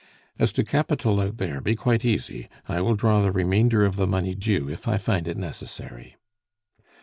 [0.39, 2.49] "As to capital out there, be quite easy.
[2.67, 6.15] I will draw the remainder of the money due if I find it necessary."